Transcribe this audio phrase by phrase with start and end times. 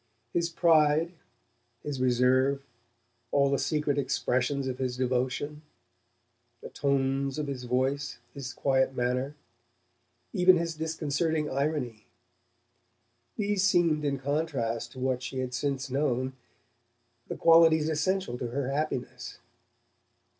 [0.33, 1.11] His pride,
[1.83, 2.63] his reserve,
[3.29, 5.61] all the secret expressions of his devotion,
[6.59, 9.35] the tones of his voice, his quiet manner,
[10.33, 12.07] even his disconcerting irony:
[13.37, 16.33] these seemed, in contrast to what she had since known,
[17.27, 19.37] the qualities essential to her happiness.